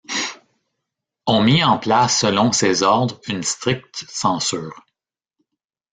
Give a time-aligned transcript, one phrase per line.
[1.27, 4.83] On mit en place selon ses ordres une stricte censure.